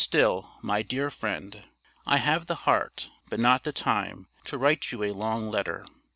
STILL, 0.03 0.49
MY 0.63 0.81
DEAR 0.81 1.11
FRIEND: 1.11 1.61
I 2.07 2.17
have 2.17 2.47
the 2.47 2.55
heart, 2.65 3.11
but 3.29 3.39
not 3.39 3.63
the 3.63 3.71
time, 3.71 4.25
to 4.45 4.57
write 4.57 4.91
you 4.91 5.03
a 5.03 5.11
long 5.11 5.51
letter. 5.51 5.85